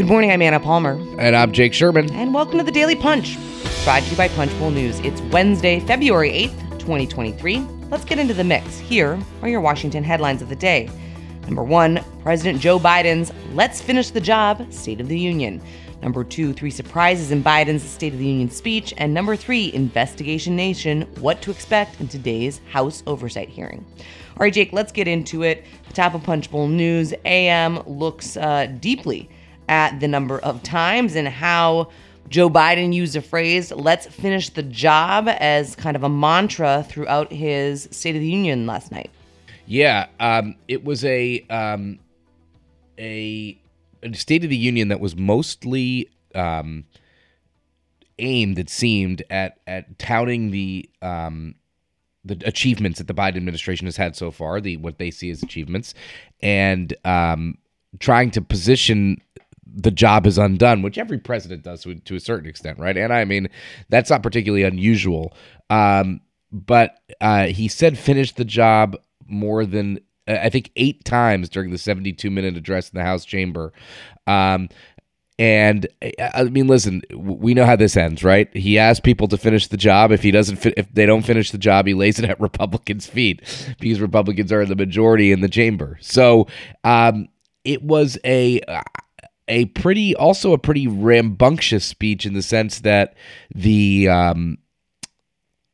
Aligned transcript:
Good 0.00 0.08
morning, 0.08 0.32
I'm 0.32 0.40
Anna 0.40 0.58
Palmer. 0.58 0.98
And 1.18 1.36
I'm 1.36 1.52
Jake 1.52 1.74
Sherman. 1.74 2.10
And 2.12 2.32
welcome 2.32 2.56
to 2.56 2.64
the 2.64 2.72
Daily 2.72 2.96
Punch, 2.96 3.36
brought 3.84 4.02
to 4.02 4.10
you 4.10 4.16
by 4.16 4.28
Punchbowl 4.28 4.70
News. 4.70 4.98
It's 5.00 5.20
Wednesday, 5.24 5.78
February 5.80 6.30
8th, 6.30 6.78
2023. 6.78 7.58
Let's 7.90 8.06
get 8.06 8.18
into 8.18 8.32
the 8.32 8.42
mix. 8.42 8.78
Here 8.78 9.18
are 9.42 9.48
your 9.50 9.60
Washington 9.60 10.02
headlines 10.02 10.40
of 10.40 10.48
the 10.48 10.56
day. 10.56 10.88
Number 11.42 11.62
one, 11.62 12.02
President 12.22 12.62
Joe 12.62 12.78
Biden's 12.78 13.30
Let's 13.52 13.82
Finish 13.82 14.08
the 14.08 14.22
Job 14.22 14.72
State 14.72 15.02
of 15.02 15.08
the 15.08 15.18
Union. 15.18 15.60
Number 16.00 16.24
two, 16.24 16.54
three 16.54 16.70
surprises 16.70 17.30
in 17.30 17.44
Biden's 17.44 17.82
State 17.82 18.14
of 18.14 18.18
the 18.18 18.24
Union 18.26 18.48
speech. 18.48 18.94
And 18.96 19.12
number 19.12 19.36
three, 19.36 19.70
Investigation 19.74 20.56
Nation 20.56 21.02
What 21.20 21.42
to 21.42 21.50
Expect 21.50 22.00
in 22.00 22.08
today's 22.08 22.62
House 22.70 23.02
Oversight 23.06 23.50
hearing. 23.50 23.84
All 24.30 24.38
right, 24.38 24.54
Jake, 24.54 24.72
let's 24.72 24.92
get 24.92 25.08
into 25.08 25.42
it. 25.42 25.66
The 25.88 25.92
top 25.92 26.14
of 26.14 26.22
Punchbowl 26.22 26.68
News 26.68 27.12
AM 27.26 27.80
looks 27.86 28.38
uh, 28.38 28.64
deeply 28.80 29.28
at 29.70 30.00
the 30.00 30.08
number 30.08 30.40
of 30.40 30.62
times 30.62 31.14
and 31.14 31.28
how 31.28 31.90
Joe 32.28 32.50
Biden 32.50 32.92
used 32.92 33.14
the 33.14 33.22
phrase, 33.22 33.72
let's 33.72 34.06
finish 34.06 34.50
the 34.50 34.64
job, 34.64 35.28
as 35.28 35.74
kind 35.76 35.96
of 35.96 36.02
a 36.02 36.08
mantra 36.08 36.84
throughout 36.88 37.32
his 37.32 37.88
State 37.92 38.16
of 38.16 38.20
the 38.20 38.28
Union 38.28 38.66
last 38.66 38.92
night. 38.92 39.10
Yeah, 39.66 40.08
um, 40.18 40.56
it 40.66 40.84
was 40.84 41.04
a, 41.04 41.46
um, 41.48 42.00
a, 42.98 43.58
a 44.02 44.12
State 44.12 44.44
of 44.44 44.50
the 44.50 44.56
Union 44.56 44.88
that 44.88 45.00
was 45.00 45.16
mostly 45.16 46.10
um, 46.34 46.84
aimed, 48.18 48.58
it 48.58 48.68
seemed, 48.68 49.22
at, 49.30 49.60
at 49.66 49.98
touting 49.98 50.50
the 50.50 50.90
um, 51.00 51.54
the 52.22 52.38
achievements 52.44 52.98
that 52.98 53.06
the 53.06 53.14
Biden 53.14 53.36
administration 53.36 53.86
has 53.86 53.96
had 53.96 54.14
so 54.14 54.30
far, 54.30 54.60
the 54.60 54.76
what 54.76 54.98
they 54.98 55.10
see 55.10 55.30
as 55.30 55.42
achievements, 55.42 55.94
and 56.42 56.94
um, 57.04 57.56
trying 57.98 58.30
to 58.32 58.42
position 58.42 59.22
the 59.74 59.90
job 59.90 60.26
is 60.26 60.38
undone, 60.38 60.82
which 60.82 60.98
every 60.98 61.18
president 61.18 61.62
does 61.62 61.82
to, 61.82 61.94
to, 61.94 62.14
a 62.14 62.20
certain 62.20 62.48
extent, 62.48 62.78
right? 62.78 62.96
And 62.96 63.12
I 63.12 63.24
mean, 63.24 63.48
that's 63.88 64.10
not 64.10 64.22
particularly 64.22 64.64
unusual. 64.64 65.34
Um, 65.68 66.20
but 66.52 66.98
uh, 67.20 67.46
he 67.46 67.68
said 67.68 67.98
finish 67.98 68.32
the 68.32 68.44
job 68.44 68.96
more 69.26 69.64
than 69.64 70.00
I 70.26 70.48
think 70.48 70.70
eight 70.76 71.04
times 71.04 71.48
during 71.48 71.70
the 71.70 71.78
72 71.78 72.30
minute 72.30 72.56
address 72.56 72.90
in 72.90 72.98
the 72.98 73.04
House 73.04 73.24
chamber. 73.24 73.72
Um, 74.26 74.68
and 75.38 75.86
I 76.34 76.44
mean, 76.44 76.66
listen, 76.66 77.00
we 77.16 77.54
know 77.54 77.64
how 77.64 77.76
this 77.76 77.96
ends, 77.96 78.22
right? 78.22 78.54
He 78.54 78.78
asks 78.78 79.00
people 79.00 79.26
to 79.28 79.38
finish 79.38 79.68
the 79.68 79.78
job. 79.78 80.12
If 80.12 80.22
he 80.22 80.30
doesn't, 80.30 80.56
fi- 80.56 80.74
if 80.76 80.92
they 80.92 81.06
don't 81.06 81.22
finish 81.22 81.50
the 81.50 81.56
job, 81.56 81.86
he 81.86 81.94
lays 81.94 82.18
it 82.18 82.28
at 82.28 82.38
Republicans' 82.42 83.06
feet 83.06 83.40
because 83.80 84.02
Republicans 84.02 84.52
are 84.52 84.66
the 84.66 84.76
majority 84.76 85.32
in 85.32 85.40
the 85.40 85.48
chamber. 85.48 85.96
So 86.02 86.46
um, 86.84 87.28
it 87.64 87.82
was 87.82 88.18
a 88.22 88.60
a 89.50 89.66
pretty, 89.66 90.14
also 90.14 90.52
a 90.52 90.58
pretty 90.58 90.86
rambunctious 90.86 91.84
speech 91.84 92.24
in 92.24 92.32
the 92.32 92.42
sense 92.42 92.80
that 92.80 93.14
the 93.54 94.08
um, 94.08 94.56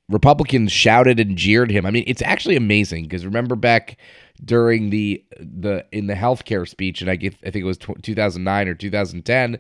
Republicans 0.09 0.73
shouted 0.73 1.21
and 1.21 1.37
jeered 1.37 1.71
him. 1.71 1.87
I 1.87 1.91
mean, 1.91 2.05
it's 2.07 2.23
actually 2.23 2.57
amazing 2.57 3.05
because 3.05 3.25
remember 3.25 3.55
back 3.55 3.99
during 4.45 4.91
the 4.91 5.25
the 5.39 5.85
in 5.93 6.07
the 6.07 6.15
healthcare 6.15 6.69
speech, 6.69 7.01
and 7.01 7.11
I 7.11 7.17
get 7.17 7.35
I 7.45 7.51
think 7.51 7.63
it 7.63 7.65
was 7.65 7.79
2009 7.79 8.69
or 8.69 8.75
2010. 8.75 9.59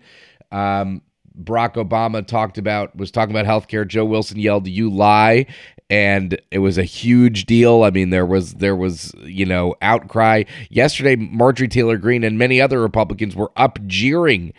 Um, 0.52 1.02
Barack 1.42 1.74
Obama 1.74 2.26
talked 2.26 2.58
about 2.58 2.96
was 2.96 3.10
talking 3.10 3.36
about 3.36 3.46
healthcare. 3.46 3.86
Joe 3.86 4.04
Wilson 4.04 4.38
yelled, 4.38 4.66
"You 4.66 4.90
lie!" 4.90 5.46
And 5.88 6.40
it 6.50 6.58
was 6.58 6.78
a 6.78 6.84
huge 6.84 7.46
deal. 7.46 7.84
I 7.84 7.90
mean, 7.90 8.10
there 8.10 8.26
was 8.26 8.54
there 8.54 8.76
was 8.76 9.12
you 9.24 9.46
know 9.46 9.74
outcry 9.82 10.44
yesterday. 10.70 11.16
Marjorie 11.16 11.68
Taylor 11.68 11.96
Greene 11.96 12.24
and 12.24 12.38
many 12.38 12.60
other 12.60 12.80
Republicans 12.80 13.36
were 13.36 13.52
up 13.56 13.78
jeering 13.86 14.52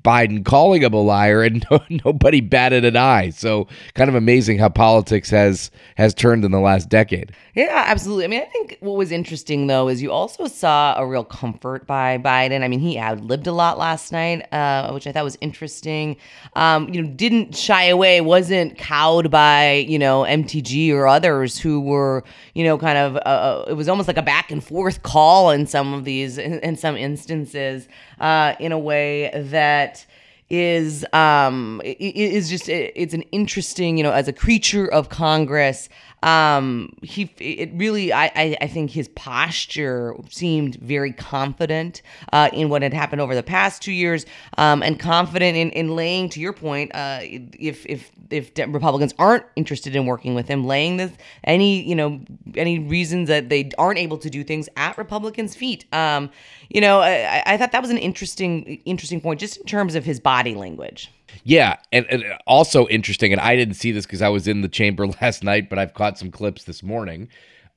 Biden 0.00 0.44
calling 0.44 0.82
him 0.82 0.94
a 0.94 1.00
liar, 1.00 1.42
and 1.42 1.64
no, 1.70 1.80
nobody 2.04 2.40
batted 2.40 2.84
an 2.84 2.96
eye. 2.96 3.30
So, 3.30 3.68
kind 3.94 4.08
of 4.08 4.14
amazing 4.14 4.58
how 4.58 4.68
politics 4.68 5.30
has 5.30 5.70
has 5.96 6.14
turned 6.14 6.44
in 6.44 6.50
the 6.50 6.60
last 6.60 6.88
decade. 6.88 7.32
Yeah, 7.54 7.84
absolutely. 7.86 8.24
I 8.24 8.28
mean, 8.28 8.42
I 8.42 8.46
think 8.46 8.78
what 8.80 8.96
was 8.96 9.12
interesting 9.12 9.66
though 9.66 9.88
is 9.88 10.00
you 10.00 10.10
also 10.10 10.46
saw 10.46 10.94
a 10.98 11.06
real 11.06 11.24
comfort 11.24 11.86
by 11.86 12.18
Biden. 12.18 12.62
I 12.62 12.68
mean, 12.68 12.80
he 12.80 12.98
outlived 12.98 13.46
a 13.46 13.52
lot 13.52 13.78
last 13.78 14.12
night, 14.12 14.50
uh, 14.52 14.90
which 14.92 15.06
I 15.06 15.12
thought 15.12 15.24
was 15.24 15.38
interesting. 15.40 16.16
Um, 16.54 16.88
you 16.92 17.02
know, 17.02 17.08
didn't 17.08 17.56
shy 17.56 17.84
away, 17.84 18.20
wasn't 18.20 18.78
cowed 18.78 19.30
by 19.30 19.84
you 19.88 19.98
know 19.98 20.22
MTG 20.22 20.92
or 20.92 21.06
others 21.06 21.58
who 21.58 21.80
were 21.80 22.24
you 22.54 22.64
know 22.64 22.78
kind 22.78 22.98
of. 22.98 23.16
Uh, 23.16 23.42
uh, 23.42 23.64
it 23.68 23.74
was 23.74 23.88
almost 23.88 24.08
like 24.08 24.16
a 24.16 24.22
back 24.22 24.50
and 24.50 24.62
forth 24.62 25.02
call 25.02 25.50
in 25.50 25.66
some 25.66 25.92
of 25.92 26.04
these 26.04 26.38
in, 26.38 26.60
in 26.60 26.76
some 26.76 26.96
instances 26.96 27.88
uh, 28.22 28.54
in 28.58 28.72
a 28.72 28.78
way 28.78 29.30
that 29.34 30.06
is 30.48 31.04
um 31.14 31.80
is 31.84 32.50
just 32.50 32.68
it's 32.68 33.14
an 33.14 33.22
interesting 33.32 33.96
you 33.96 34.02
know 34.02 34.12
as 34.12 34.28
a 34.28 34.32
creature 34.34 34.86
of 34.86 35.08
congress 35.08 35.88
um 36.22 36.92
he 37.02 37.30
it 37.38 37.70
really 37.74 38.12
I, 38.12 38.26
I 38.36 38.56
i 38.60 38.66
think 38.66 38.90
his 38.90 39.08
posture 39.08 40.14
seemed 40.30 40.76
very 40.76 41.12
confident 41.12 42.02
uh 42.32 42.48
in 42.52 42.68
what 42.68 42.82
had 42.82 42.92
happened 42.92 43.20
over 43.20 43.34
the 43.34 43.42
past 43.42 43.82
two 43.82 43.92
years 43.92 44.24
um 44.58 44.82
and 44.82 44.98
confident 44.98 45.56
in 45.56 45.70
in 45.70 45.96
laying 45.96 46.28
to 46.30 46.40
your 46.40 46.52
point 46.52 46.94
uh 46.94 47.18
if 47.22 47.84
if 47.86 48.12
if 48.30 48.52
republicans 48.68 49.14
aren't 49.18 49.44
interested 49.56 49.96
in 49.96 50.06
working 50.06 50.34
with 50.34 50.46
him 50.46 50.64
laying 50.64 50.96
this 50.96 51.10
any 51.44 51.82
you 51.82 51.94
know 51.94 52.20
any 52.54 52.78
reasons 52.78 53.28
that 53.28 53.48
they 53.48 53.70
aren't 53.76 53.98
able 53.98 54.18
to 54.18 54.30
do 54.30 54.44
things 54.44 54.68
at 54.76 54.96
republicans 54.96 55.56
feet. 55.56 55.84
Um 55.92 56.30
you 56.68 56.80
know 56.80 57.00
i 57.00 57.42
i 57.46 57.56
thought 57.56 57.72
that 57.72 57.82
was 57.82 57.90
an 57.90 57.98
interesting 57.98 58.80
interesting 58.84 59.20
point 59.20 59.40
just 59.40 59.56
in 59.58 59.66
terms 59.66 59.94
of 59.94 60.04
his 60.04 60.20
body 60.20 60.54
language 60.54 61.10
yeah, 61.44 61.76
and, 61.92 62.06
and 62.10 62.24
also 62.46 62.86
interesting, 62.88 63.32
and 63.32 63.40
I 63.40 63.56
didn't 63.56 63.74
see 63.74 63.92
this 63.92 64.06
because 64.06 64.22
I 64.22 64.28
was 64.28 64.48
in 64.48 64.60
the 64.62 64.68
chamber 64.68 65.06
last 65.20 65.44
night, 65.44 65.68
but 65.68 65.78
I've 65.78 65.94
caught 65.94 66.18
some 66.18 66.30
clips 66.30 66.64
this 66.64 66.82
morning. 66.82 67.28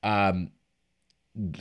Um, 0.02 0.50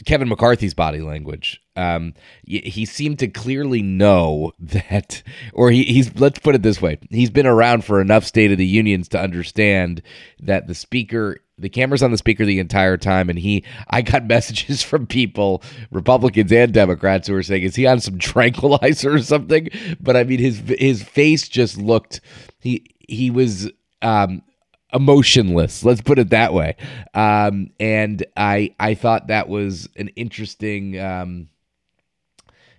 Kevin 0.06 0.30
McCarthy's 0.30 0.74
body 0.74 1.02
language. 1.02 1.62
Um, 1.76 2.14
he 2.46 2.86
seemed 2.86 3.20
to 3.20 3.28
clearly 3.28 3.82
know 3.82 4.54
that, 4.60 5.24
or 5.54 5.72
he, 5.72 5.84
he's, 5.84 6.18
let's 6.20 6.40
put 6.40 6.56
it 6.56 6.64
this 6.64 6.82
way, 6.82 6.98
he's 7.10 7.30
been 7.30 7.48
around 7.48 7.84
for 7.84 8.00
enough 8.00 8.24
State 8.24 8.52
of 8.52 8.58
the 8.58 8.66
Unions 8.66 9.08
to 9.10 9.20
understand 9.20 10.02
that 10.40 10.68
the 10.68 10.76
speaker, 10.76 11.38
the 11.58 11.70
camera's 11.70 12.04
on 12.04 12.12
the 12.12 12.18
speaker 12.18 12.46
the 12.46 12.60
entire 12.60 12.98
time. 12.98 13.30
And 13.30 13.38
he, 13.40 13.64
I 13.90 14.02
got 14.02 14.26
messages 14.28 14.82
from 14.82 15.08
people, 15.08 15.62
Republicans 15.92 16.52
and 16.52 16.74
Democrats, 16.74 17.28
who 17.28 17.34
were 17.34 17.44
saying, 17.44 17.64
is 17.64 17.76
he 17.76 17.86
on 17.86 18.00
some 18.00 18.20
tranquilizer 18.20 19.14
or 19.14 19.22
something? 19.22 19.70
But 20.00 20.16
I 20.16 20.24
mean, 20.24 20.40
his, 20.40 20.60
his 20.80 21.04
face 21.04 21.48
just 21.48 21.78
looked, 21.78 22.22
he, 22.60 22.86
he 23.08 23.30
was, 23.30 23.70
um, 24.02 24.42
emotionless. 24.96 25.84
Let's 25.84 26.02
put 26.02 26.18
it 26.18 26.30
that 26.30 26.54
way. 26.54 26.76
Um, 27.14 27.72
and 27.80 28.26
I 28.36 28.74
I 28.80 28.96
thought 28.96 29.28
that 29.28 29.50
was 29.50 29.90
an 29.96 30.08
interesting. 30.10 31.00
Um, 31.00 31.50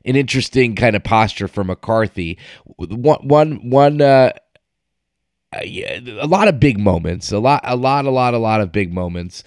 an 0.05 0.15
interesting 0.15 0.77
kind 0.77 0.95
of 0.95 1.03
posture 1.03 1.49
for 1.49 1.65
McCarthy. 1.65 2.39
One, 2.77 3.27
one, 3.27 3.71
one. 3.71 4.01
Uh, 4.01 4.31
a 5.53 6.27
lot 6.27 6.47
of 6.47 6.61
big 6.61 6.79
moments. 6.79 7.33
A 7.33 7.41
lot, 7.41 7.61
a 7.65 7.75
lot, 7.75 8.05
a 8.05 8.11
lot, 8.11 8.33
a 8.33 8.39
lot 8.39 8.61
of 8.61 8.71
big 8.71 8.93
moments. 8.93 9.43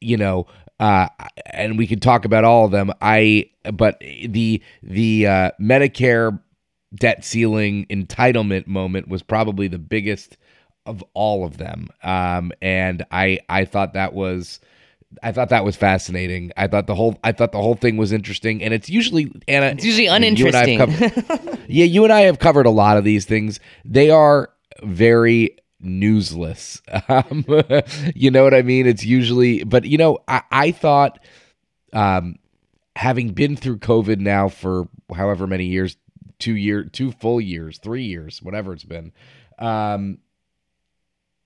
You 0.00 0.16
know, 0.16 0.46
uh, 0.80 1.08
and 1.46 1.78
we 1.78 1.86
can 1.86 2.00
talk 2.00 2.24
about 2.24 2.42
all 2.42 2.64
of 2.64 2.72
them. 2.72 2.90
I, 3.00 3.50
but 3.72 4.00
the 4.00 4.60
the 4.82 5.26
uh, 5.28 5.50
Medicare 5.60 6.40
debt 6.94 7.24
ceiling 7.24 7.86
entitlement 7.86 8.66
moment 8.66 9.06
was 9.06 9.22
probably 9.22 9.68
the 9.68 9.78
biggest 9.78 10.36
of 10.90 11.04
all 11.14 11.44
of 11.44 11.56
them. 11.56 11.88
Um, 12.02 12.52
and 12.60 13.06
I 13.10 13.38
I 13.48 13.64
thought 13.64 13.94
that 13.94 14.12
was 14.12 14.60
I 15.22 15.32
thought 15.32 15.48
that 15.50 15.64
was 15.64 15.76
fascinating. 15.76 16.52
I 16.56 16.66
thought 16.66 16.86
the 16.86 16.94
whole 16.94 17.18
I 17.24 17.32
thought 17.32 17.52
the 17.52 17.62
whole 17.62 17.76
thing 17.76 17.96
was 17.96 18.12
interesting, 18.12 18.62
and 18.62 18.74
it's 18.74 18.90
usually 18.90 19.32
Anna. 19.48 19.66
It's 19.66 19.84
usually 19.84 20.06
uninteresting. 20.06 20.80
You 20.80 20.86
covered, 20.86 21.58
yeah, 21.68 21.84
you 21.84 22.04
and 22.04 22.12
I 22.12 22.22
have 22.22 22.38
covered 22.38 22.66
a 22.66 22.70
lot 22.70 22.96
of 22.96 23.04
these 23.04 23.24
things. 23.24 23.60
They 23.84 24.10
are 24.10 24.50
very 24.82 25.56
newsless. 25.82 26.80
Um, 27.08 27.44
you 28.14 28.30
know 28.30 28.44
what 28.44 28.54
I 28.54 28.62
mean? 28.62 28.86
It's 28.86 29.04
usually, 29.04 29.64
but 29.64 29.84
you 29.84 29.96
know, 29.96 30.18
I, 30.28 30.42
I 30.50 30.70
thought, 30.72 31.18
um, 31.92 32.36
having 32.96 33.30
been 33.30 33.56
through 33.56 33.78
COVID 33.78 34.18
now 34.18 34.48
for 34.48 34.88
however 35.14 35.46
many 35.46 35.66
years, 35.66 35.96
two 36.38 36.54
year, 36.54 36.84
two 36.84 37.12
full 37.12 37.40
years, 37.40 37.78
three 37.78 38.04
years, 38.04 38.42
whatever 38.42 38.72
it's 38.72 38.84
been, 38.84 39.12
um, 39.58 40.18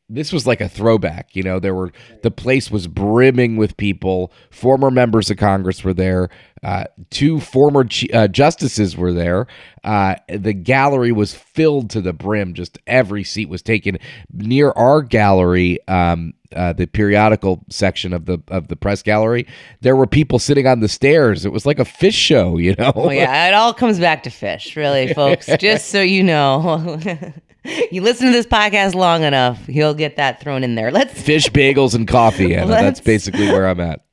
this 0.09 0.33
was 0.33 0.47
like 0.47 0.61
a 0.61 0.69
throwback. 0.69 1.35
You 1.35 1.43
know, 1.43 1.59
there 1.59 1.75
were 1.75 1.93
the 2.23 2.31
place 2.31 2.71
was 2.71 2.87
brimming 2.87 3.57
with 3.57 3.77
people. 3.77 4.33
Former 4.51 4.91
members 4.91 5.31
of 5.31 5.39
Congress 5.39 5.83
were 5.83 5.95
there. 5.95 6.29
Uh, 6.63 6.85
two 7.11 7.41
former 7.41 7.87
uh, 8.13 8.29
justices 8.29 8.97
were 8.97 9.13
there. 9.13 9.47
Uh, 9.83 10.15
the 10.29 10.55
gallery 10.55 11.13
was 11.13 11.35
filled 11.35 11.91
to 11.91 12.01
the 12.01 12.13
brim. 12.13 12.55
Just 12.55 12.79
every 12.87 13.23
seat 13.25 13.49
was 13.49 13.61
taken. 13.61 13.99
Near 14.33 14.71
our 14.73 15.03
gallery, 15.03 15.79
um, 15.89 16.33
uh, 16.55 16.73
the 16.73 16.87
periodical 16.87 17.65
section 17.69 18.13
of 18.13 18.27
the 18.27 18.39
of 18.49 18.69
the 18.69 18.77
press 18.77 19.03
gallery, 19.03 19.47
there 19.81 19.97
were 19.97 20.07
people 20.07 20.39
sitting 20.39 20.67
on 20.67 20.81
the 20.81 20.89
stairs. 20.89 21.45
It 21.45 21.53
was 21.53 21.67
like 21.67 21.79
a 21.79 21.85
fish 21.85 22.15
show, 22.15 22.57
you 22.59 22.75
know. 22.79 22.93
Oh 22.95 23.11
yeah, 23.11 23.49
it 23.49 23.55
all 23.55 23.75
comes 23.75 23.99
back 23.99 24.23
to 24.25 24.31
fish, 24.31 24.77
really, 24.77 25.13
folks. 25.13 25.49
Just 25.59 25.89
so 25.89 26.01
you 26.01 26.23
know. 26.23 27.01
you 27.91 28.03
listen 28.03 28.27
to 28.27 28.33
this 28.33 28.47
podcast 28.47 28.95
long 28.95 29.23
enough, 29.23 29.63
you'll 29.69 29.95
get 29.95 30.17
that 30.17 30.41
thrown 30.41 30.63
in 30.65 30.75
there. 30.75 30.91
Let's 30.91 31.21
fish 31.21 31.49
bagels 31.49 31.95
and 31.95 32.07
coffee, 32.07 32.55
Anna. 32.55 32.67
That's 32.69 33.01
basically 33.01 33.47
where 33.49 33.67
I'm 33.67 33.81
at. 33.81 34.05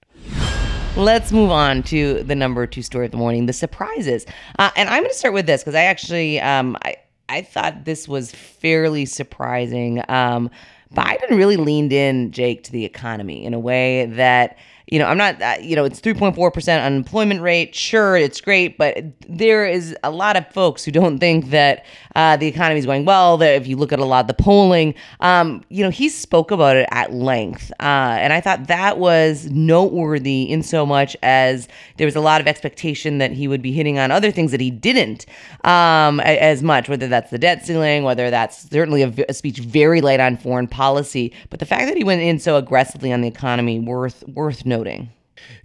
Let's 0.97 1.31
move 1.31 1.51
on 1.51 1.83
to 1.83 2.21
the 2.23 2.35
number 2.35 2.67
two 2.67 2.81
story 2.81 3.05
of 3.05 3.11
the 3.11 3.17
morning: 3.17 3.45
the 3.45 3.53
surprises. 3.53 4.25
Uh, 4.59 4.71
and 4.75 4.89
I'm 4.89 5.03
going 5.03 5.11
to 5.11 5.17
start 5.17 5.33
with 5.33 5.45
this 5.45 5.61
because 5.61 5.75
I 5.75 5.83
actually 5.83 6.39
um, 6.41 6.77
I 6.83 6.97
I 7.29 7.41
thought 7.41 7.85
this 7.85 8.07
was 8.07 8.31
fairly 8.31 9.05
surprising. 9.05 10.03
Um, 10.09 10.49
Biden 10.93 11.29
really 11.29 11.55
leaned 11.55 11.93
in, 11.93 12.31
Jake, 12.31 12.63
to 12.65 12.71
the 12.71 12.83
economy 12.83 13.45
in 13.45 13.53
a 13.53 13.59
way 13.59 14.05
that 14.07 14.57
you 14.87 14.99
know, 14.99 15.05
I'm 15.05 15.17
not, 15.17 15.41
uh, 15.41 15.55
you 15.61 15.75
know, 15.75 15.85
it's 15.85 16.01
3.4% 16.01 16.85
unemployment 16.85 17.41
rate. 17.41 17.73
Sure, 17.75 18.17
it's 18.17 18.41
great, 18.41 18.77
but 18.77 19.03
there 19.27 19.65
is 19.65 19.95
a 20.03 20.11
lot 20.11 20.35
of 20.35 20.47
folks 20.51 20.83
who 20.83 20.91
don't 20.91 21.19
think 21.19 21.49
that 21.49 21.85
uh, 22.15 22.37
the 22.37 22.47
economy 22.47 22.79
is 22.79 22.85
going 22.85 23.05
well. 23.05 23.37
That 23.37 23.55
if 23.55 23.67
you 23.67 23.77
look 23.77 23.93
at 23.93 23.99
a 23.99 24.05
lot 24.05 24.21
of 24.21 24.27
the 24.27 24.43
polling, 24.43 24.95
um, 25.19 25.63
you 25.69 25.83
know, 25.83 25.89
he 25.89 26.09
spoke 26.09 26.51
about 26.51 26.75
it 26.75 26.87
at 26.91 27.13
length. 27.13 27.71
Uh, 27.79 28.17
and 28.19 28.33
I 28.33 28.41
thought 28.41 28.67
that 28.67 28.97
was 28.97 29.49
noteworthy 29.49 30.43
in 30.43 30.63
so 30.63 30.85
much 30.85 31.15
as 31.23 31.67
there 31.97 32.05
was 32.05 32.15
a 32.15 32.21
lot 32.21 32.41
of 32.41 32.47
expectation 32.47 33.19
that 33.19 33.31
he 33.31 33.47
would 33.47 33.61
be 33.61 33.71
hitting 33.71 33.97
on 33.97 34.11
other 34.11 34.31
things 34.31 34.51
that 34.51 34.61
he 34.61 34.71
didn't 34.71 35.25
um, 35.63 36.19
as 36.21 36.61
much, 36.61 36.89
whether 36.89 37.07
that's 37.07 37.31
the 37.31 37.37
debt 37.37 37.65
ceiling, 37.65 38.03
whether 38.03 38.29
that's 38.29 38.69
certainly 38.69 39.03
a, 39.03 39.33
speech 39.33 39.59
very 39.59 40.01
light 40.01 40.19
on 40.19 40.37
foreign 40.37 40.67
policy. 40.67 41.31
But 41.49 41.59
the 41.59 41.65
fact 41.65 41.87
that 41.87 41.97
he 41.97 42.03
went 42.03 42.21
in 42.21 42.39
so 42.39 42.57
aggressively 42.57 43.13
on 43.13 43.21
the 43.21 43.27
economy, 43.27 43.79
worth, 43.79 44.23
worth 44.27 44.65
noting. 44.71 45.11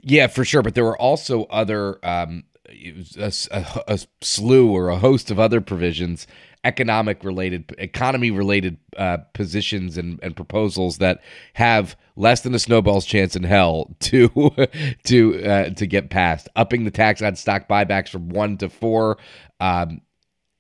Yeah, 0.03 0.27
for 0.27 0.45
sure. 0.45 0.63
But 0.63 0.75
there 0.75 0.85
were 0.85 0.99
also 0.99 1.45
other, 1.45 1.99
um, 2.05 2.45
a, 2.69 3.33
a, 3.51 3.83
a, 3.89 3.99
slew 4.21 4.71
or 4.71 4.89
a 4.89 4.99
host 4.99 5.31
of 5.31 5.39
other 5.39 5.61
provisions, 5.61 6.27
economic 6.65 7.23
related, 7.23 7.75
economy 7.79 8.31
related 8.31 8.79
uh, 8.97 9.19
positions 9.33 9.97
and, 9.97 10.19
and 10.23 10.35
proposals 10.35 10.99
that 10.99 11.21
have 11.55 11.97
less 12.17 12.41
than 12.41 12.55
a 12.55 12.59
snowball's 12.59 13.07
chance 13.07 13.37
in 13.37 13.45
hell 13.45 13.95
to 14.01 14.29
to 15.05 15.45
uh, 15.45 15.71
to 15.71 15.87
get 15.87 16.11
passed. 16.11 16.49
Upping 16.57 16.85
the 16.85 16.91
tax 16.91 17.23
on 17.23 17.37
stock 17.37 17.69
buybacks 17.69 18.09
from 18.09 18.29
one 18.29 18.57
to 18.59 18.69
four. 18.69 19.19
Um, 19.61 20.01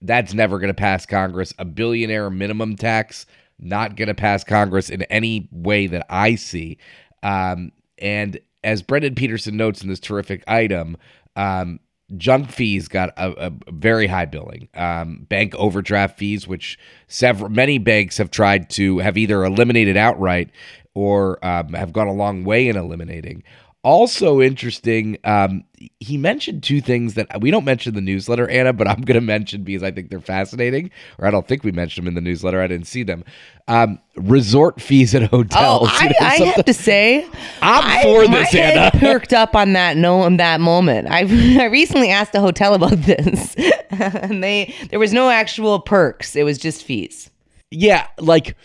that's 0.02 0.34
never 0.34 0.58
going 0.58 0.68
to 0.68 0.74
pass 0.74 1.06
Congress. 1.06 1.52
A 1.58 1.64
billionaire 1.64 2.30
minimum 2.30 2.76
tax, 2.76 3.26
not 3.58 3.96
going 3.96 4.08
to 4.08 4.14
pass 4.14 4.44
Congress 4.44 4.90
in 4.90 5.02
any 5.04 5.48
way 5.50 5.86
that 5.86 6.06
I 6.08 6.36
see. 6.36 6.78
Um, 7.22 7.72
and 7.98 8.38
as 8.64 8.82
Brendan 8.82 9.14
Pedersen 9.14 9.56
notes 9.56 9.82
in 9.82 9.88
this 9.88 10.00
terrific 10.00 10.42
item, 10.48 10.96
um, 11.36 11.78
junk 12.16 12.50
fees 12.50 12.88
got 12.88 13.10
a, 13.16 13.48
a 13.48 13.52
very 13.70 14.06
high 14.06 14.24
billing. 14.24 14.68
Um, 14.74 15.26
bank 15.28 15.54
overdraft 15.54 16.18
fees, 16.18 16.46
which 16.46 16.78
several 17.08 17.50
many 17.50 17.78
banks 17.78 18.18
have 18.18 18.30
tried 18.30 18.70
to 18.70 18.98
have 18.98 19.16
either 19.16 19.44
eliminated 19.44 19.96
outright 19.96 20.50
or 20.94 21.44
um, 21.44 21.74
have 21.74 21.92
gone 21.92 22.08
a 22.08 22.12
long 22.12 22.44
way 22.44 22.68
in 22.68 22.76
eliminating. 22.76 23.42
Also 23.86 24.40
interesting, 24.40 25.16
um, 25.22 25.62
he 26.00 26.18
mentioned 26.18 26.64
two 26.64 26.80
things 26.80 27.14
that 27.14 27.40
we 27.40 27.52
don't 27.52 27.64
mention 27.64 27.94
the 27.94 28.00
newsletter, 28.00 28.50
Anna, 28.50 28.72
but 28.72 28.88
I'm 28.88 29.02
going 29.02 29.14
to 29.14 29.20
mention 29.20 29.62
because 29.62 29.84
I 29.84 29.92
think 29.92 30.10
they're 30.10 30.20
fascinating, 30.20 30.90
or 31.18 31.28
I 31.28 31.30
don't 31.30 31.46
think 31.46 31.62
we 31.62 31.70
mentioned 31.70 32.04
them 32.04 32.08
in 32.08 32.14
the 32.16 32.28
newsletter. 32.28 32.60
I 32.60 32.66
didn't 32.66 32.88
see 32.88 33.04
them. 33.04 33.22
Um, 33.68 34.00
resort 34.16 34.80
fees 34.80 35.14
at 35.14 35.30
hotels. 35.30 35.88
Oh, 35.88 35.98
I, 36.00 36.02
you 36.02 36.08
know, 36.08 36.16
I 36.20 36.52
have 36.52 36.64
to 36.64 36.74
say, 36.74 37.26
I'm 37.62 37.84
I, 37.84 38.02
for 38.02 38.26
this, 38.26 38.52
Anna. 38.56 38.90
Perked 38.98 39.32
up 39.32 39.54
on 39.54 39.74
that 39.74 39.96
no, 39.96 40.22
on 40.22 40.38
that 40.38 40.60
moment. 40.60 41.06
I, 41.08 41.20
I 41.62 41.66
recently 41.66 42.10
asked 42.10 42.34
a 42.34 42.40
hotel 42.40 42.74
about 42.74 43.02
this, 43.02 43.54
and 43.90 44.42
they 44.42 44.74
there 44.90 44.98
was 44.98 45.12
no 45.12 45.30
actual 45.30 45.78
perks. 45.78 46.34
It 46.34 46.42
was 46.42 46.58
just 46.58 46.82
fees. 46.82 47.30
Yeah, 47.70 48.08
like 48.18 48.56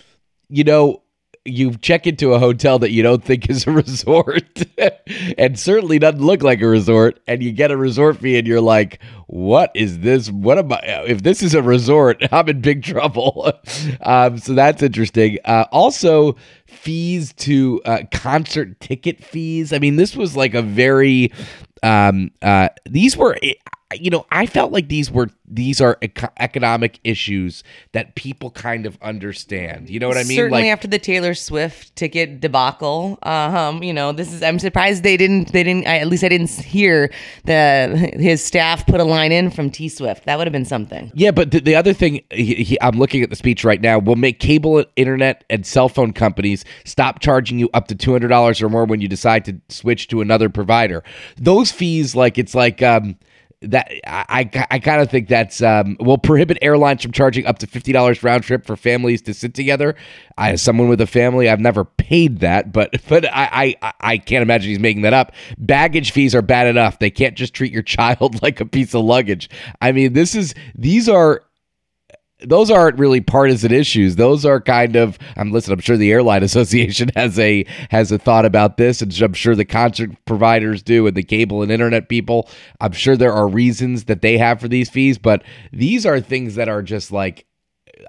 you 0.50 0.63
know 0.63 1.03
you 1.45 1.75
check 1.77 2.05
into 2.05 2.33
a 2.33 2.39
hotel 2.39 2.77
that 2.79 2.91
you 2.91 3.01
don't 3.01 3.23
think 3.23 3.49
is 3.49 3.65
a 3.65 3.71
resort 3.83 4.63
and 5.38 5.57
certainly 5.57 5.97
doesn't 5.97 6.21
look 6.21 6.43
like 6.43 6.61
a 6.61 6.67
resort 6.67 7.19
and 7.27 7.41
you 7.41 7.51
get 7.51 7.71
a 7.71 7.77
resort 7.77 8.17
fee 8.17 8.38
and 8.38 8.47
you're 8.47 8.61
like 8.61 8.99
what 9.27 9.71
is 9.73 9.99
this? 9.99 10.29
What 10.29 10.57
am 10.57 10.73
i 10.73 10.79
if 11.07 11.23
this 11.23 11.41
is 11.41 11.53
a 11.55 11.63
resort 11.63 12.21
i'm 12.31 12.47
in 12.49 12.61
big 12.61 12.83
trouble. 12.83 13.51
Um, 14.03 14.38
so 14.38 14.53
that's 14.53 14.81
interesting. 14.81 15.38
Uh, 15.45 15.65
also 15.71 16.35
fees 16.65 17.33
to 17.33 17.81
uh, 17.85 17.99
concert 18.11 18.79
ticket 18.79 19.23
fees. 19.23 19.73
I 19.73 19.79
mean 19.79 19.95
this 19.95 20.15
was 20.15 20.35
like 20.35 20.53
a 20.53 20.61
very 20.61 21.31
um, 21.83 22.31
uh, 22.41 22.69
these 22.89 23.15
were 23.15 23.38
you 23.99 24.09
know, 24.09 24.25
I 24.31 24.45
felt 24.45 24.71
like 24.71 24.88
these 24.88 25.11
were 25.11 25.29
these 25.47 25.81
are 25.81 25.97
eco- 26.01 26.29
economic 26.39 26.99
issues 27.03 27.63
that 27.91 28.15
people 28.15 28.51
kind 28.51 28.85
of 28.85 28.97
understand. 29.01 29.89
You 29.89 29.99
know 29.99 30.07
what 30.07 30.17
I 30.17 30.23
mean? 30.23 30.38
Certainly 30.38 30.63
like, 30.63 30.71
after 30.71 30.88
the 30.88 30.99
Taylor 30.99 31.33
Swift 31.33 31.95
ticket 31.95 32.39
debacle, 32.39 33.19
um, 33.23 33.83
you 33.83 33.93
know, 33.93 34.11
this 34.11 34.31
is. 34.31 34.41
I'm 34.41 34.59
surprised 34.59 35.03
they 35.03 35.17
didn't. 35.17 35.51
They 35.51 35.63
didn't. 35.63 35.88
I, 35.88 35.99
at 35.99 36.07
least 36.07 36.23
I 36.23 36.29
didn't 36.29 36.49
hear 36.49 37.11
the 37.45 38.11
his 38.13 38.43
staff 38.43 38.85
put 38.85 38.99
a 38.99 39.03
line 39.03 39.31
in 39.31 39.51
from 39.51 39.69
T 39.69 39.89
Swift. 39.89 40.25
That 40.25 40.38
would 40.38 40.47
have 40.47 40.53
been 40.53 40.65
something. 40.65 41.11
Yeah, 41.13 41.31
but 41.31 41.51
the, 41.51 41.59
the 41.59 41.75
other 41.75 41.93
thing, 41.93 42.23
he, 42.31 42.55
he, 42.55 42.81
I'm 42.81 42.97
looking 42.97 43.23
at 43.23 43.29
the 43.29 43.35
speech 43.35 43.63
right 43.63 43.81
now. 43.81 43.99
Will 43.99 44.15
make 44.15 44.39
cable, 44.39 44.83
internet, 44.95 45.43
and 45.49 45.65
cell 45.65 45.89
phone 45.89 46.13
companies 46.13 46.63
stop 46.85 47.19
charging 47.19 47.59
you 47.59 47.69
up 47.73 47.88
to 47.88 47.95
two 47.95 48.11
hundred 48.11 48.29
dollars 48.29 48.61
or 48.61 48.69
more 48.69 48.85
when 48.85 49.01
you 49.01 49.07
decide 49.07 49.45
to 49.45 49.59
switch 49.69 50.07
to 50.09 50.21
another 50.21 50.49
provider. 50.49 51.03
Those 51.38 51.71
fees, 51.71 52.15
like 52.15 52.38
it's 52.38 52.55
like. 52.55 52.81
Um, 52.81 53.17
that 53.62 53.92
I, 54.08 54.50
I 54.72 54.80
kind 54.80 55.02
of 55.02 55.12
think 55.12 55.28
that's 55.28 55.62
um, 55.62 55.96
will 56.00 56.18
prohibit 56.18 56.58
airlines 56.62 57.04
from 57.04 57.12
charging 57.12 57.46
up 57.46 57.60
to 57.60 57.68
fifty 57.68 57.92
dollars 57.92 58.24
round 58.24 58.44
trip 58.44 58.66
for 58.66 58.75
families 58.75 59.22
to 59.24 59.34
sit 59.34 59.54
together. 59.54 59.96
I, 60.38 60.52
as 60.52 60.62
someone 60.62 60.90
with 60.90 61.00
a 61.00 61.08
family, 61.08 61.48
I've 61.48 61.60
never 61.60 61.86
paid 61.86 62.40
that, 62.40 62.72
but 62.72 62.92
but 63.08 63.25
I, 63.25 63.75
I 63.81 63.94
I 64.00 64.18
can't 64.18 64.42
imagine 64.42 64.69
he's 64.69 64.80
making 64.80 65.04
that 65.04 65.13
up. 65.13 65.34
Baggage 65.58 66.12
fees 66.12 66.34
are 66.34 66.42
bad 66.42 66.68
enough; 66.68 67.00
they 67.00 67.12
can't 67.12 67.36
just 67.36 67.54
treat 67.54 67.72
your 67.72 67.84
child 67.92 68.42
like 68.42 68.60
a 68.60 68.66
piece 68.66 68.96
of 68.96 69.04
luggage. 69.04 69.50
I 69.81 69.92
mean, 69.92 70.13
this 70.13 70.34
is 70.36 70.56
these 70.75 71.08
are 71.08 71.44
those 72.43 72.71
aren't 72.71 72.97
really 72.97 73.21
partisan 73.21 73.71
issues. 73.71 74.15
Those 74.15 74.45
are 74.45 74.61
kind 74.61 74.95
of 74.95 75.17
I'm 75.35 75.51
listen, 75.51 75.73
I'm 75.73 75.79
sure 75.79 75.97
the 75.97 76.11
airline 76.11 76.43
association 76.43 77.09
has 77.15 77.38
a 77.39 77.65
has 77.89 78.11
a 78.11 78.17
thought 78.17 78.45
about 78.45 78.77
this 78.77 79.01
and 79.01 79.11
I'm 79.21 79.33
sure 79.33 79.55
the 79.55 79.65
concert 79.65 80.11
providers 80.25 80.83
do 80.83 81.07
and 81.07 81.15
the 81.15 81.23
cable 81.23 81.61
and 81.61 81.71
internet 81.71 82.09
people. 82.09 82.49
I'm 82.79 82.93
sure 82.93 83.17
there 83.17 83.33
are 83.33 83.47
reasons 83.47 84.05
that 84.05 84.21
they 84.21 84.38
have 84.38 84.59
for 84.59 84.67
these 84.67 84.89
fees, 84.89 85.17
but 85.17 85.43
these 85.71 86.05
are 86.05 86.19
things 86.19 86.55
that 86.55 86.69
are 86.69 86.81
just 86.81 87.11
like 87.11 87.45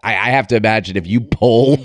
I, 0.02 0.12
I 0.12 0.30
have 0.30 0.46
to 0.48 0.56
imagine 0.56 0.96
if 0.96 1.06
you 1.06 1.20
poll 1.20 1.76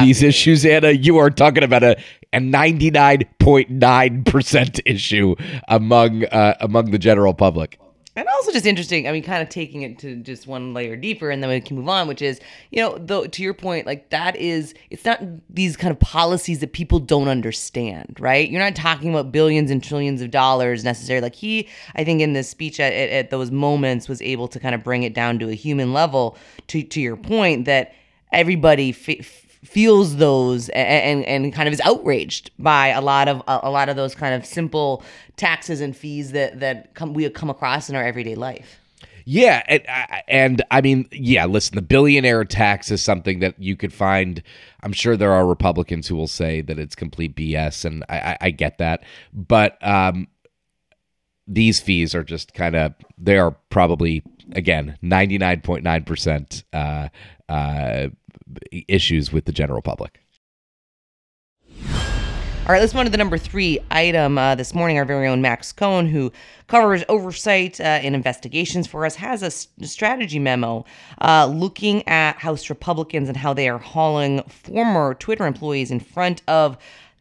these 0.00 0.22
issues, 0.22 0.64
Anna, 0.64 0.92
you 0.92 1.18
are 1.18 1.30
talking 1.30 1.64
about 1.64 1.82
a 1.82 2.00
a 2.32 2.38
99.9% 2.38 4.80
issue 4.84 5.36
among 5.68 6.24
uh, 6.24 6.54
among 6.60 6.90
the 6.90 6.98
general 6.98 7.34
public. 7.34 7.78
And 8.16 8.26
also 8.28 8.50
just 8.50 8.64
interesting, 8.64 9.06
I 9.06 9.12
mean, 9.12 9.22
kind 9.22 9.42
of 9.42 9.50
taking 9.50 9.82
it 9.82 9.98
to 9.98 10.16
just 10.16 10.46
one 10.46 10.72
layer 10.72 10.96
deeper, 10.96 11.30
and 11.30 11.42
then 11.42 11.50
we 11.50 11.60
can 11.60 11.76
move 11.76 11.88
on, 11.88 12.08
which 12.08 12.22
is, 12.22 12.40
you 12.70 12.80
know, 12.80 12.96
though 12.98 13.26
to 13.26 13.42
your 13.42 13.52
point, 13.52 13.86
like 13.86 14.08
that 14.08 14.36
is, 14.36 14.72
it's 14.88 15.04
not 15.04 15.20
these 15.50 15.76
kind 15.76 15.92
of 15.92 16.00
policies 16.00 16.60
that 16.60 16.72
people 16.72 16.98
don't 16.98 17.28
understand, 17.28 18.16
right? 18.18 18.48
You're 18.48 18.62
not 18.62 18.74
talking 18.74 19.10
about 19.10 19.32
billions 19.32 19.70
and 19.70 19.84
trillions 19.84 20.22
of 20.22 20.30
dollars 20.30 20.82
necessarily. 20.82 21.24
Like 21.24 21.34
he, 21.34 21.68
I 21.94 22.04
think, 22.04 22.22
in 22.22 22.32
this 22.32 22.48
speech 22.48 22.80
at, 22.80 22.92
at, 22.92 23.30
those 23.30 23.50
moments 23.50 24.08
was 24.08 24.22
able 24.22 24.48
to 24.48 24.58
kind 24.58 24.74
of 24.74 24.82
bring 24.82 25.02
it 25.02 25.12
down 25.12 25.38
to 25.40 25.50
a 25.50 25.54
human 25.54 25.92
level. 25.92 26.38
To 26.68 26.82
to 26.82 27.00
your 27.00 27.16
point 27.16 27.66
that 27.66 27.92
everybody. 28.32 28.90
F- 28.90 29.45
feels 29.66 30.16
those 30.16 30.68
and, 30.70 31.24
and, 31.24 31.44
and 31.44 31.52
kind 31.52 31.66
of 31.66 31.72
is 31.72 31.80
outraged 31.80 32.50
by 32.58 32.88
a 32.88 33.00
lot 33.00 33.28
of 33.28 33.42
a, 33.48 33.60
a 33.64 33.70
lot 33.70 33.88
of 33.88 33.96
those 33.96 34.14
kind 34.14 34.34
of 34.34 34.46
simple 34.46 35.02
taxes 35.36 35.80
and 35.80 35.96
fees 35.96 36.32
that 36.32 36.60
that 36.60 36.94
come 36.94 37.14
we 37.14 37.28
come 37.30 37.50
across 37.50 37.88
in 37.90 37.96
our 37.96 38.04
everyday 38.04 38.34
life. 38.34 38.80
Yeah, 39.28 39.64
and, 39.66 39.82
and 40.28 40.62
I 40.70 40.80
mean, 40.80 41.08
yeah. 41.10 41.46
Listen, 41.46 41.74
the 41.74 41.82
billionaire 41.82 42.44
tax 42.44 42.92
is 42.92 43.02
something 43.02 43.40
that 43.40 43.60
you 43.60 43.76
could 43.76 43.92
find. 43.92 44.40
I'm 44.84 44.92
sure 44.92 45.16
there 45.16 45.32
are 45.32 45.44
Republicans 45.44 46.06
who 46.06 46.14
will 46.14 46.28
say 46.28 46.60
that 46.60 46.78
it's 46.78 46.94
complete 46.94 47.34
BS, 47.34 47.84
and 47.84 48.04
I, 48.08 48.38
I, 48.40 48.50
get 48.50 48.78
that. 48.78 49.02
But 49.32 49.84
um, 49.84 50.28
these 51.48 51.80
fees 51.80 52.14
are 52.14 52.22
just 52.22 52.54
kind 52.54 52.76
of 52.76 52.94
they 53.18 53.36
are 53.36 53.50
probably 53.68 54.22
again 54.52 54.96
99.9 55.02 56.06
percent 56.06 56.62
uh, 56.72 57.08
uh, 57.48 58.08
issues 58.88 59.32
with 59.32 59.44
the 59.44 59.52
general 59.52 59.82
public. 59.82 60.20
All 62.66 62.72
right, 62.72 62.80
let's 62.80 62.94
move 62.94 63.00
on 63.02 63.06
to 63.06 63.12
the 63.12 63.16
number 63.16 63.38
three 63.38 63.78
item 63.92 64.38
uh, 64.38 64.56
this 64.56 64.74
morning. 64.74 64.98
Our 64.98 65.04
very 65.04 65.28
own 65.28 65.40
Max 65.40 65.70
Cohen, 65.70 66.08
who 66.08 66.32
covers 66.66 67.04
oversight 67.08 67.78
uh, 67.80 67.84
and 67.84 68.12
investigations 68.12 68.88
for 68.88 69.06
us, 69.06 69.14
has 69.14 69.44
a 69.44 69.52
strategy 69.86 70.40
memo 70.40 70.84
uh, 71.20 71.46
looking 71.46 72.06
at 72.08 72.38
House 72.38 72.68
Republicans 72.68 73.28
and 73.28 73.36
how 73.36 73.54
they 73.54 73.68
are 73.68 73.78
hauling 73.78 74.42
former 74.48 75.14
Twitter 75.14 75.46
employees 75.46 75.92
in 75.92 76.00
front 76.00 76.42
of 76.48 76.76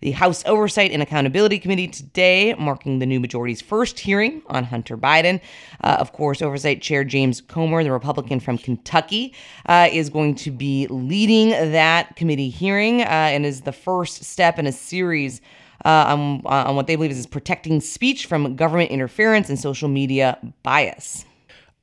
the 0.05 0.11
House 0.11 0.43
Oversight 0.45 0.91
and 0.91 1.01
Accountability 1.01 1.57
Committee 1.57 1.87
today, 1.87 2.53
marking 2.59 2.99
the 2.99 3.07
new 3.07 3.19
majority's 3.19 3.59
first 3.59 3.99
hearing 3.99 4.43
on 4.45 4.63
Hunter 4.63 4.95
Biden. 4.95 5.41
Uh, 5.83 5.97
of 5.99 6.13
course, 6.13 6.43
Oversight 6.43 6.79
Chair 6.79 7.03
James 7.03 7.41
Comer, 7.41 7.83
the 7.83 7.91
Republican 7.91 8.39
from 8.39 8.59
Kentucky, 8.59 9.33
uh, 9.65 9.89
is 9.91 10.11
going 10.11 10.35
to 10.35 10.51
be 10.51 10.85
leading 10.91 11.49
that 11.49 12.15
committee 12.17 12.49
hearing 12.49 13.01
uh, 13.01 13.05
and 13.05 13.47
is 13.47 13.61
the 13.61 13.71
first 13.71 14.23
step 14.23 14.59
in 14.59 14.67
a 14.67 14.71
series. 14.71 15.41
Uh, 15.83 16.05
on, 16.07 16.41
on 16.45 16.75
what 16.75 16.87
they 16.87 16.95
believe 16.95 17.11
is 17.11 17.27
protecting 17.27 17.79
speech 17.79 18.25
from 18.25 18.55
government 18.55 18.89
interference 18.89 19.49
and 19.49 19.59
social 19.59 19.89
media 19.89 20.39
bias. 20.63 21.25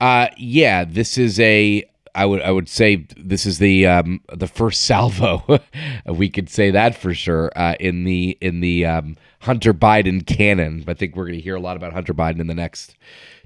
Uh, 0.00 0.28
yeah, 0.36 0.84
this 0.84 1.18
is 1.18 1.38
a. 1.38 1.84
I 2.14 2.26
would 2.26 2.42
I 2.42 2.50
would 2.50 2.68
say 2.68 3.06
this 3.16 3.46
is 3.46 3.58
the 3.58 3.86
um, 3.86 4.20
the 4.32 4.46
first 4.46 4.84
salvo. 4.84 5.60
we 6.06 6.28
could 6.28 6.48
say 6.48 6.70
that 6.70 6.96
for 6.96 7.14
sure 7.14 7.50
uh, 7.56 7.74
in 7.80 8.04
the 8.04 8.36
in 8.40 8.60
the 8.60 8.86
um, 8.86 9.16
Hunter 9.40 9.74
Biden 9.74 10.26
canon. 10.26 10.84
I 10.86 10.94
think 10.94 11.16
we're 11.16 11.26
going 11.26 11.38
to 11.38 11.42
hear 11.42 11.56
a 11.56 11.60
lot 11.60 11.76
about 11.76 11.92
Hunter 11.92 12.14
Biden 12.14 12.40
in 12.40 12.46
the 12.46 12.54
next 12.54 12.96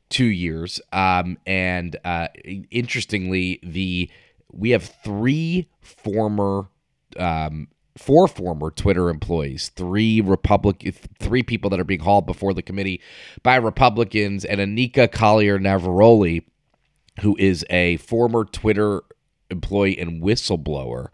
two 0.08 0.26
years. 0.26 0.80
Um, 0.92 1.38
and 1.46 1.96
uh, 2.04 2.28
interestingly, 2.70 3.60
the 3.62 4.10
we 4.52 4.70
have 4.70 4.84
three 4.84 5.68
former 5.80 6.68
um, 7.18 7.68
four 7.96 8.28
former 8.28 8.70
Twitter 8.70 9.08
employees, 9.08 9.70
three 9.70 10.20
Republic, 10.20 10.94
three 11.18 11.42
people 11.42 11.70
that 11.70 11.80
are 11.80 11.84
being 11.84 12.00
hauled 12.00 12.26
before 12.26 12.54
the 12.54 12.62
committee 12.62 13.00
by 13.42 13.56
Republicans, 13.56 14.44
and 14.44 14.60
Anika 14.60 15.10
Collier 15.10 15.58
Navaroli, 15.58 16.44
who 17.20 17.36
is 17.38 17.64
a 17.70 17.96
former 17.98 18.44
Twitter 18.44 19.02
employee 19.50 19.98
and 19.98 20.22
whistleblower. 20.22 21.08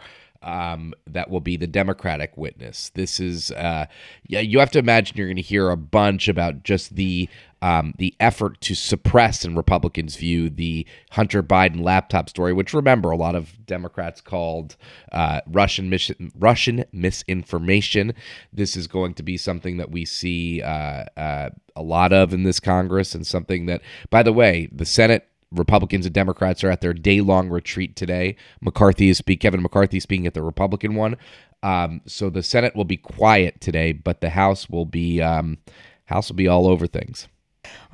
Um, 0.45 0.93
that 1.07 1.31
will 1.31 1.39
be 1.39 1.57
the 1.57 1.69
Democratic 1.69 2.37
witness. 2.37 2.91
This 2.97 3.21
is, 3.21 3.53
uh, 3.53 3.87
yeah, 4.27 4.41
you 4.41 4.59
have 4.59 4.73
to 4.73 4.81
imagine 4.81 5.17
you're 5.17 5.29
going 5.29 5.37
to 5.37 5.43
hear 5.43 5.71
a 5.71 5.77
bunch 5.77 6.27
about 6.27 6.65
just 6.65 6.97
the 6.97 7.29
um, 7.63 7.95
the 7.99 8.17
effort 8.19 8.61
to 8.63 8.75
suppress, 8.75 9.45
in 9.45 9.55
Republicans' 9.55 10.17
view, 10.17 10.51
the 10.51 10.85
Hunter 11.13 11.45
Biden 11.45 11.85
laptop 11.85 12.29
story, 12.29 12.53
which 12.53 12.75
remember 12.75 13.13
a 13.13 13.17
lot 13.17 13.37
of 13.37 13.65
Democrats 13.67 14.21
called 14.21 14.75
uh, 15.13 15.43
Russian 15.47 15.89
mis- 15.89 16.11
Russian 16.37 16.87
misinformation. 16.91 18.13
This 18.53 18.77
is 18.77 18.89
going 18.89 19.15
to 19.15 19.23
be 19.23 19.37
something 19.37 19.77
that 19.77 19.93
we 19.93 20.05
see 20.05 20.61
uh, 20.61 21.05
uh, 21.17 21.51
a 21.77 21.83
lot 21.83 22.13
of 22.13 22.35
in 22.35 22.43
this 22.43 22.59
Congress, 22.59 23.15
and 23.15 23.25
something 23.25 23.67
that, 23.67 23.81
by 24.11 24.25
the 24.25 24.33
way, 24.33 24.69
the 24.73 24.85
Senate 24.85 25.29
Republicans 25.53 26.07
and 26.07 26.15
Democrats 26.15 26.65
are 26.65 26.71
at 26.71 26.81
their 26.81 26.93
day 26.93 27.21
long 27.21 27.49
retreat 27.49 27.97
today. 27.97 28.37
McCarthy 28.61 29.09
is 29.09 29.19
speak 29.19 29.41
Kevin 29.41 29.63
McCarthy 29.63 30.01
speaking 30.01 30.27
at 30.27 30.35
the 30.35 30.43
Republican 30.43 30.95
one. 30.95 31.17
Um, 31.63 32.01
so 32.07 32.31
the 32.31 32.43
Senate 32.43 32.75
will 32.75 32.85
be 32.85 32.97
quiet 32.97 33.61
today, 33.61 33.93
but 33.93 34.21
the 34.21 34.31
House 34.31 34.69
will 34.69 34.87
be 34.87 35.23
um, 35.23 35.59
House 36.07 36.29
will 36.29 36.37
be 36.37 36.49
all 36.49 36.67
over 36.67 36.87
things. 36.87 37.29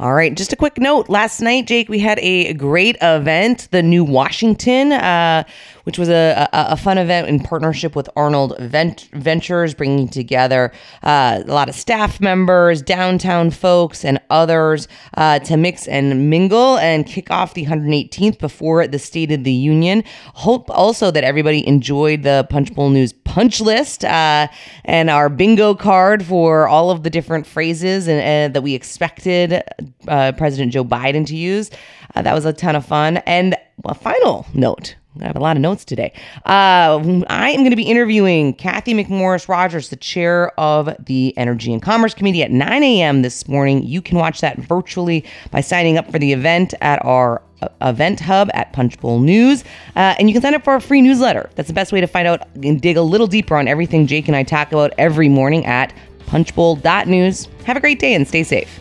All 0.01 0.15
right, 0.15 0.33
just 0.33 0.53
a 0.53 0.57
quick 0.57 0.79
note. 0.79 1.09
Last 1.09 1.41
night, 1.41 1.67
Jake, 1.67 1.89
we 1.89 1.99
had 1.99 2.21
a 2.21 2.55
great 2.55 2.97
event, 3.03 3.67
the 3.73 3.83
New 3.83 4.05
Washington, 4.05 4.93
uh, 4.93 5.43
which 5.83 5.99
was 5.99 6.09
a, 6.09 6.49
a, 6.53 6.67
a, 6.73 6.77
fun 6.77 6.99
event 6.99 7.27
in 7.27 7.41
partnership 7.41 7.97
with 7.97 8.09
Arnold 8.15 8.55
Vent- 8.61 9.09
Ventures, 9.13 9.75
bringing 9.75 10.07
together 10.07 10.73
uh, 11.03 11.43
a 11.45 11.53
lot 11.53 11.69
of 11.69 11.75
staff 11.75 12.21
members, 12.21 12.81
downtown 12.81 13.51
folks, 13.51 14.05
and 14.05 14.21
others 14.31 14.87
uh, 15.15 15.41
to 15.41 15.57
mix 15.57 15.89
and 15.89 16.31
mingle 16.31 16.79
and 16.79 17.05
kick 17.05 17.31
off 17.33 17.55
the 17.55 17.67
118th 17.67 18.39
before 18.39 18.87
the 18.87 19.01
State 19.01 19.33
of 19.33 19.43
the 19.43 19.53
Union. 19.53 20.05
Hope 20.35 20.71
also 20.71 21.11
that 21.11 21.25
everybody 21.25 21.67
enjoyed 21.67 22.23
the 22.23 22.47
Punchbowl 22.51 22.91
News 22.91 23.13
punch 23.29 23.61
list 23.61 24.05
uh, 24.05 24.49
and 24.85 25.11
our 25.11 25.29
bingo 25.29 25.75
card 25.75 26.25
for 26.25 26.67
all 26.67 26.91
of 26.91 27.03
the 27.03 27.11
different 27.11 27.47
phrases 27.47 28.09
and, 28.09 28.21
and 28.21 28.55
that 28.55 28.63
we 28.63 28.75
expected 28.75 29.63
uh, 30.09 30.33
President 30.33 30.73
Joe 30.73 30.85
Biden 30.85 31.27
to 31.27 31.37
use. 31.37 31.71
Uh, 32.15 32.23
that 32.23 32.35
was 32.35 32.45
a 32.45 32.53
ton 32.53 32.75
of 32.75 32.87
fun. 32.87 33.19
And 33.19 33.55
a 33.85 33.95
final 33.95 34.47
note. 34.55 34.97
I 35.21 35.27
have 35.27 35.37
a 35.37 35.41
lot 35.41 35.57
of 35.57 35.61
notes 35.61 35.85
today. 35.85 36.13
Uh, 36.47 37.23
I 37.29 37.51
am 37.51 37.61
going 37.61 37.71
to 37.71 37.77
be 37.77 37.85
interviewing 37.85 38.55
Cathy 38.55 38.95
McMorris 38.95 39.49
Rodgers, 39.49 39.89
the 39.89 39.97
chair 39.97 40.59
of 40.59 40.95
the 41.05 41.37
Energy 41.37 41.73
and 41.73 41.83
Commerce 41.83 42.15
Committee, 42.15 42.43
at 42.43 42.51
9 42.51 42.83
a.m. 42.83 43.23
this 43.23 43.49
morning. 43.49 43.85
You 43.85 44.03
can 44.03 44.19
watch 44.19 44.41
that 44.41 44.59
virtually 44.59 45.25
by 45.51 45.61
signing 45.61 45.99
up 45.99 46.11
for 46.11 46.19
the 46.19 46.33
event 46.33 46.75
at 46.81 47.05
our 47.05 47.43
uh, 47.63 47.69
event 47.83 48.21
hub 48.21 48.51
at 48.55 48.73
Punchbowl 48.73 49.21
News. 49.21 49.65
Uh, 49.97 50.15
and 50.19 50.29
you 50.29 50.35
can 50.35 50.43
sign 50.43 50.55
up 50.55 50.65
for 50.65 50.73
our 50.73 50.81
free 50.81 51.01
newsletter. 51.01 51.51
That's 51.57 51.69
the 51.69 51.75
best 51.75 51.93
way 51.93 52.01
to 52.01 52.07
find 52.07 52.29
out 52.29 52.47
and 52.63 52.81
dig 52.81 52.97
a 52.97 53.03
little 53.03 53.27
deeper 53.27 53.57
on 53.57 53.67
everything 53.67 54.07
Jake 54.07 54.29
and 54.29 54.37
I 54.37 54.43
talk 54.43 54.73
about 54.73 54.93
every 54.99 55.29
morning 55.29 55.67
at 55.67 55.93
punchbowl.news. 56.27 57.49
Have 57.65 57.77
a 57.77 57.81
great 57.81 57.99
day 57.99 58.15
and 58.15 58.29
stay 58.29 58.45
safe. 58.45 58.79